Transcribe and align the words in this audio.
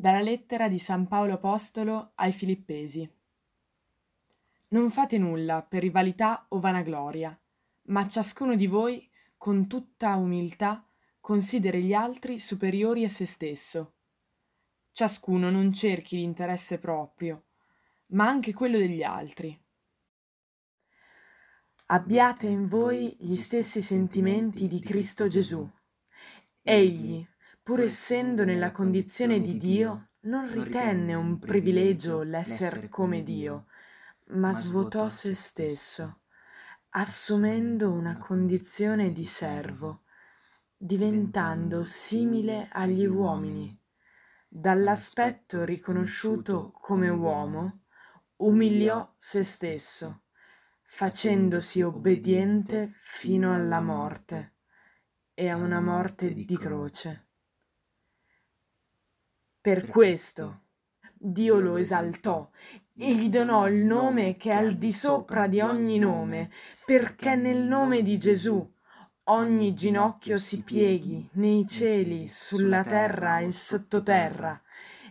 Dalla 0.00 0.22
lettera 0.22 0.70
di 0.70 0.78
San 0.78 1.08
Paolo 1.08 1.34
Apostolo 1.34 2.12
ai 2.14 2.32
Filippesi. 2.32 3.06
Non 4.68 4.88
fate 4.88 5.18
nulla 5.18 5.60
per 5.60 5.82
rivalità 5.82 6.46
o 6.48 6.58
vanagloria, 6.58 7.38
ma 7.88 8.08
ciascuno 8.08 8.56
di 8.56 8.66
voi, 8.66 9.06
con 9.36 9.66
tutta 9.66 10.16
umiltà, 10.16 10.88
consideri 11.20 11.82
gli 11.82 11.92
altri 11.92 12.38
superiori 12.38 13.04
a 13.04 13.10
se 13.10 13.26
stesso. 13.26 13.92
Ciascuno 14.90 15.50
non 15.50 15.70
cerchi 15.70 16.16
l'interesse 16.16 16.78
proprio, 16.78 17.48
ma 18.12 18.26
anche 18.26 18.54
quello 18.54 18.78
degli 18.78 19.02
altri. 19.02 19.54
Abbiate 21.88 22.46
in 22.46 22.64
voi 22.64 23.14
gli 23.20 23.36
stessi 23.36 23.82
sentimenti 23.82 24.66
di 24.66 24.80
Cristo 24.80 25.28
Gesù. 25.28 25.70
Egli, 26.62 27.22
pur 27.62 27.80
essendo 27.80 28.44
nella 28.44 28.70
condizione 28.72 29.40
di 29.40 29.58
Dio, 29.58 30.08
non 30.22 30.52
ritenne 30.52 31.14
un 31.14 31.38
privilegio 31.38 32.22
l'esser 32.22 32.88
come 32.88 33.22
Dio, 33.22 33.66
ma 34.32 34.52
svuotò 34.52 35.08
se 35.08 35.34
stesso, 35.34 36.20
assumendo 36.90 37.90
una 37.90 38.18
condizione 38.18 39.12
di 39.12 39.24
servo, 39.24 40.02
diventando 40.76 41.84
simile 41.84 42.68
agli 42.72 43.06
uomini. 43.06 43.78
Dall'aspetto 44.48 45.64
riconosciuto 45.64 46.72
come 46.72 47.08
uomo, 47.08 47.84
umiliò 48.36 49.14
se 49.16 49.44
stesso, 49.44 50.22
facendosi 50.82 51.82
obbediente 51.82 52.94
fino 53.04 53.54
alla 53.54 53.80
morte 53.80 54.54
e 55.34 55.48
a 55.48 55.56
una 55.56 55.80
morte 55.80 56.34
di 56.34 56.58
croce. 56.58 57.29
Per 59.62 59.88
questo 59.88 60.68
Dio 61.12 61.60
lo 61.60 61.76
esaltò 61.76 62.48
e 62.96 63.14
gli 63.14 63.28
donò 63.28 63.68
il 63.68 63.84
nome 63.84 64.38
che 64.38 64.52
è 64.52 64.54
al 64.54 64.76
di 64.76 64.90
sopra 64.90 65.48
di 65.48 65.60
ogni 65.60 65.98
nome, 65.98 66.50
perché 66.86 67.34
nel 67.34 67.62
nome 67.64 68.00
di 68.00 68.16
Gesù 68.16 68.66
ogni 69.24 69.74
ginocchio 69.74 70.38
si 70.38 70.62
pieghi 70.62 71.28
nei 71.32 71.66
cieli, 71.66 72.26
sulla 72.26 72.82
terra 72.84 73.40
e 73.40 73.52
sottoterra, 73.52 74.62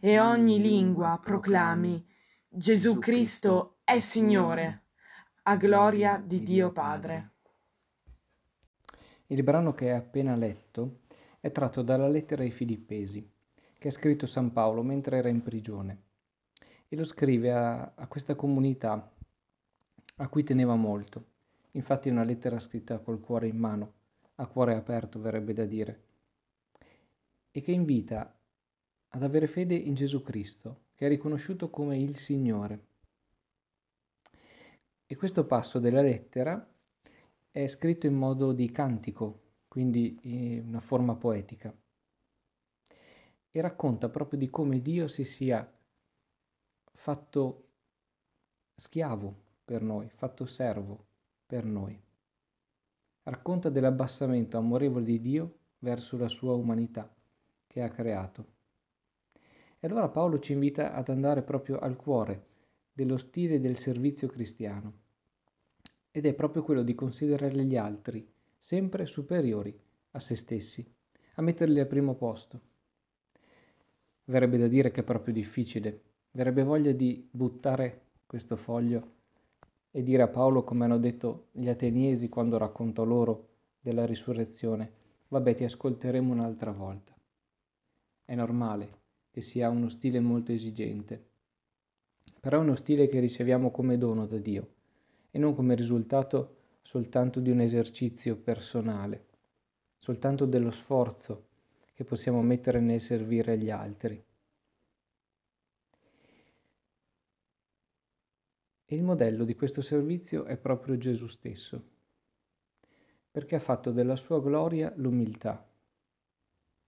e 0.00 0.18
ogni 0.18 0.62
lingua 0.62 1.20
proclami 1.22 2.02
Gesù 2.48 2.98
Cristo 2.98 3.80
è 3.84 3.98
Signore, 3.98 4.84
a 5.42 5.56
gloria 5.56 6.16
di 6.24 6.42
Dio 6.42 6.72
Padre. 6.72 7.32
Il 9.26 9.42
brano 9.42 9.74
che 9.74 9.90
hai 9.90 9.98
appena 9.98 10.34
letto 10.36 11.00
è 11.38 11.52
tratto 11.52 11.82
dalla 11.82 12.08
lettera 12.08 12.42
ai 12.42 12.50
Filippesi 12.50 13.36
che 13.78 13.88
ha 13.88 13.92
scritto 13.92 14.26
San 14.26 14.52
Paolo 14.52 14.82
mentre 14.82 15.18
era 15.18 15.28
in 15.28 15.42
prigione 15.42 16.02
e 16.88 16.96
lo 16.96 17.04
scrive 17.04 17.52
a, 17.52 17.92
a 17.94 18.06
questa 18.08 18.34
comunità 18.34 19.12
a 20.16 20.28
cui 20.28 20.42
teneva 20.42 20.74
molto. 20.74 21.36
Infatti 21.72 22.08
è 22.08 22.12
una 22.12 22.24
lettera 22.24 22.58
scritta 22.58 22.98
col 22.98 23.20
cuore 23.20 23.46
in 23.46 23.56
mano, 23.56 23.92
a 24.36 24.46
cuore 24.46 24.74
aperto 24.74 25.20
verrebbe 25.20 25.52
da 25.52 25.64
dire, 25.64 26.02
e 27.52 27.60
che 27.60 27.70
invita 27.70 28.36
ad 29.10 29.22
avere 29.22 29.46
fede 29.46 29.74
in 29.74 29.94
Gesù 29.94 30.22
Cristo, 30.22 30.86
che 30.94 31.06
è 31.06 31.08
riconosciuto 31.08 31.70
come 31.70 31.98
il 31.98 32.16
Signore. 32.16 32.86
E 35.06 35.16
questo 35.16 35.46
passo 35.46 35.78
della 35.78 36.02
lettera 36.02 36.68
è 37.50 37.66
scritto 37.68 38.06
in 38.06 38.14
modo 38.14 38.52
di 38.52 38.70
cantico, 38.72 39.42
quindi 39.68 40.18
in 40.22 40.66
una 40.66 40.80
forma 40.80 41.14
poetica 41.14 41.72
e 43.58 43.60
racconta 43.60 44.08
proprio 44.08 44.38
di 44.38 44.48
come 44.50 44.80
Dio 44.80 45.08
si 45.08 45.24
sia 45.24 45.68
fatto 46.92 47.70
schiavo 48.76 49.34
per 49.64 49.82
noi, 49.82 50.08
fatto 50.10 50.46
servo 50.46 51.06
per 51.44 51.64
noi. 51.64 52.00
Racconta 53.24 53.68
dell'abbassamento 53.68 54.58
amorevole 54.58 55.04
di 55.04 55.20
Dio 55.20 55.58
verso 55.80 56.16
la 56.16 56.28
sua 56.28 56.54
umanità 56.54 57.12
che 57.66 57.82
ha 57.82 57.88
creato. 57.90 58.46
E 59.80 59.86
allora 59.88 60.08
Paolo 60.08 60.38
ci 60.38 60.52
invita 60.52 60.92
ad 60.92 61.08
andare 61.08 61.42
proprio 61.42 61.78
al 61.78 61.96
cuore 61.96 62.46
dello 62.92 63.16
stile 63.16 63.58
del 63.58 63.76
servizio 63.76 64.28
cristiano 64.28 64.92
ed 66.12 66.26
è 66.26 66.32
proprio 66.32 66.62
quello 66.62 66.84
di 66.84 66.94
considerare 66.94 67.64
gli 67.64 67.76
altri 67.76 68.24
sempre 68.56 69.04
superiori 69.06 69.76
a 70.12 70.20
se 70.20 70.36
stessi, 70.36 70.88
a 71.34 71.42
metterli 71.42 71.80
al 71.80 71.88
primo 71.88 72.14
posto. 72.14 72.76
Verrebbe 74.28 74.58
da 74.58 74.68
dire 74.68 74.90
che 74.90 75.00
è 75.00 75.04
proprio 75.04 75.32
difficile. 75.32 76.02
Verrebbe 76.32 76.62
voglia 76.62 76.92
di 76.92 77.26
buttare 77.30 78.08
questo 78.26 78.56
foglio 78.56 79.16
e 79.90 80.02
dire 80.02 80.22
a 80.22 80.28
Paolo, 80.28 80.64
come 80.64 80.84
hanno 80.84 80.98
detto 80.98 81.46
gli 81.52 81.68
ateniesi 81.68 82.28
quando 82.28 82.58
raccontò 82.58 83.04
loro 83.04 83.48
della 83.80 84.04
risurrezione, 84.04 84.92
vabbè 85.28 85.54
ti 85.54 85.64
ascolteremo 85.64 86.30
un'altra 86.30 86.72
volta. 86.72 87.16
È 88.24 88.34
normale 88.34 88.96
che 89.30 89.40
sia 89.40 89.70
uno 89.70 89.88
stile 89.88 90.20
molto 90.20 90.52
esigente, 90.52 91.24
però 92.38 92.58
è 92.58 92.62
uno 92.62 92.74
stile 92.74 93.06
che 93.06 93.20
riceviamo 93.20 93.70
come 93.70 93.96
dono 93.96 94.26
da 94.26 94.36
Dio 94.36 94.74
e 95.30 95.38
non 95.38 95.54
come 95.54 95.74
risultato 95.74 96.56
soltanto 96.82 97.40
di 97.40 97.50
un 97.50 97.60
esercizio 97.60 98.36
personale, 98.36 99.24
soltanto 99.96 100.44
dello 100.44 100.70
sforzo 100.70 101.47
che 101.98 102.04
possiamo 102.04 102.40
mettere 102.42 102.78
nel 102.78 103.00
servire 103.00 103.58
gli 103.58 103.70
altri. 103.70 104.24
E 108.84 108.94
il 108.94 109.02
modello 109.02 109.42
di 109.42 109.56
questo 109.56 109.82
servizio 109.82 110.44
è 110.44 110.56
proprio 110.58 110.96
Gesù 110.96 111.26
stesso, 111.26 111.82
perché 113.32 113.56
ha 113.56 113.58
fatto 113.58 113.90
della 113.90 114.14
sua 114.14 114.40
gloria 114.40 114.92
l'umiltà, 114.94 115.68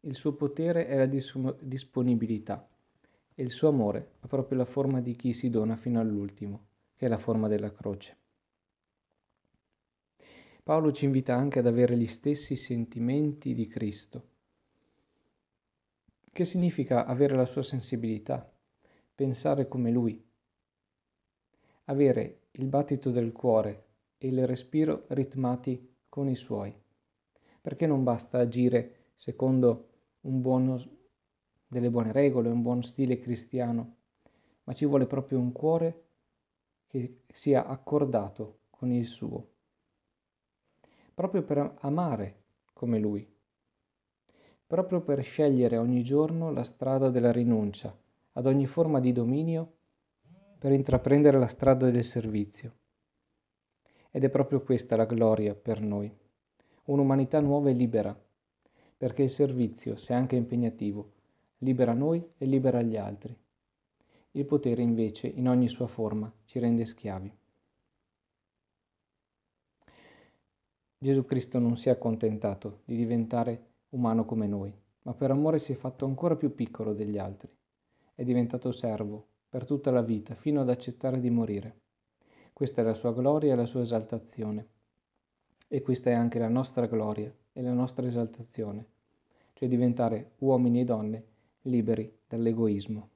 il 0.00 0.16
suo 0.16 0.34
potere 0.34 0.88
è 0.88 0.96
la 0.96 1.06
dis- 1.06 1.54
disponibilità 1.60 2.68
e 3.32 3.44
il 3.44 3.52
suo 3.52 3.68
amore 3.68 4.14
ha 4.18 4.26
proprio 4.26 4.58
la 4.58 4.64
forma 4.64 5.00
di 5.00 5.14
chi 5.14 5.32
si 5.32 5.50
dona 5.50 5.76
fino 5.76 6.00
all'ultimo, 6.00 6.66
che 6.96 7.06
è 7.06 7.08
la 7.08 7.16
forma 7.16 7.46
della 7.46 7.70
croce. 7.70 8.16
Paolo 10.64 10.90
ci 10.90 11.04
invita 11.04 11.36
anche 11.36 11.60
ad 11.60 11.68
avere 11.68 11.96
gli 11.96 12.08
stessi 12.08 12.56
sentimenti 12.56 13.54
di 13.54 13.68
Cristo 13.68 14.34
che 16.36 16.44
significa 16.44 17.06
avere 17.06 17.34
la 17.34 17.46
sua 17.46 17.62
sensibilità, 17.62 18.46
pensare 19.14 19.68
come 19.68 19.90
lui, 19.90 20.22
avere 21.84 22.48
il 22.50 22.66
battito 22.66 23.10
del 23.10 23.32
cuore 23.32 23.86
e 24.18 24.28
il 24.28 24.46
respiro 24.46 25.06
ritmati 25.08 25.96
con 26.10 26.28
i 26.28 26.36
suoi, 26.36 26.78
perché 27.62 27.86
non 27.86 28.04
basta 28.04 28.36
agire 28.36 29.12
secondo 29.14 29.88
buono, 30.20 30.78
delle 31.66 31.88
buone 31.88 32.12
regole, 32.12 32.50
un 32.50 32.60
buon 32.60 32.82
stile 32.82 33.18
cristiano, 33.18 33.96
ma 34.64 34.74
ci 34.74 34.84
vuole 34.84 35.06
proprio 35.06 35.38
un 35.38 35.52
cuore 35.52 36.04
che 36.86 37.22
sia 37.32 37.64
accordato 37.64 38.58
con 38.68 38.92
il 38.92 39.06
suo, 39.06 39.52
proprio 41.14 41.42
per 41.44 41.76
amare 41.80 42.42
come 42.74 42.98
lui 42.98 43.35
proprio 44.66 45.00
per 45.00 45.22
scegliere 45.22 45.76
ogni 45.76 46.02
giorno 46.02 46.50
la 46.50 46.64
strada 46.64 47.08
della 47.08 47.30
rinuncia 47.30 47.96
ad 48.32 48.46
ogni 48.46 48.66
forma 48.66 49.00
di 49.00 49.12
dominio 49.12 49.74
per 50.58 50.72
intraprendere 50.72 51.38
la 51.38 51.46
strada 51.46 51.90
del 51.90 52.04
servizio. 52.04 52.74
Ed 54.10 54.24
è 54.24 54.30
proprio 54.30 54.62
questa 54.62 54.96
la 54.96 55.04
gloria 55.04 55.54
per 55.54 55.80
noi, 55.80 56.12
un'umanità 56.84 57.40
nuova 57.40 57.70
e 57.70 57.74
libera, 57.74 58.18
perché 58.96 59.22
il 59.22 59.30
servizio, 59.30 59.96
se 59.96 60.14
anche 60.14 60.36
impegnativo, 60.36 61.12
libera 61.58 61.92
noi 61.92 62.26
e 62.36 62.46
libera 62.46 62.82
gli 62.82 62.96
altri. 62.96 63.36
Il 64.32 64.44
potere 64.44 64.82
invece, 64.82 65.28
in 65.28 65.48
ogni 65.48 65.68
sua 65.68 65.86
forma, 65.86 66.32
ci 66.44 66.58
rende 66.58 66.84
schiavi. 66.84 67.32
Gesù 70.98 71.24
Cristo 71.24 71.58
non 71.58 71.76
si 71.76 71.88
è 71.88 71.92
accontentato 71.92 72.80
di 72.84 72.96
diventare 72.96 73.74
umano 73.90 74.24
come 74.24 74.46
noi, 74.46 74.74
ma 75.02 75.14
per 75.14 75.30
amore 75.30 75.58
si 75.58 75.72
è 75.72 75.74
fatto 75.74 76.04
ancora 76.04 76.36
più 76.36 76.54
piccolo 76.54 76.92
degli 76.92 77.18
altri. 77.18 77.54
È 78.14 78.24
diventato 78.24 78.72
servo 78.72 79.28
per 79.48 79.64
tutta 79.64 79.90
la 79.90 80.02
vita, 80.02 80.34
fino 80.34 80.60
ad 80.60 80.68
accettare 80.68 81.18
di 81.18 81.30
morire. 81.30 81.80
Questa 82.52 82.80
è 82.80 82.84
la 82.84 82.94
sua 82.94 83.12
gloria 83.12 83.52
e 83.52 83.56
la 83.56 83.66
sua 83.66 83.82
esaltazione. 83.82 84.68
E 85.68 85.82
questa 85.82 86.10
è 86.10 86.12
anche 86.12 86.38
la 86.38 86.48
nostra 86.48 86.86
gloria 86.86 87.34
e 87.52 87.62
la 87.62 87.72
nostra 87.72 88.06
esaltazione, 88.06 88.86
cioè 89.52 89.68
diventare 89.68 90.32
uomini 90.38 90.80
e 90.80 90.84
donne 90.84 91.24
liberi 91.62 92.20
dall'egoismo. 92.26 93.10